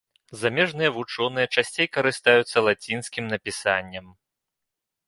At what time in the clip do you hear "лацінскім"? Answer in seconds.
2.69-3.23